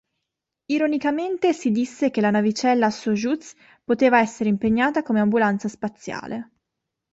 [0.65, 3.53] Ironicamente si disse che la navicella Sojuz
[3.83, 6.51] poteva essere impegnata come ambulanza spaziale.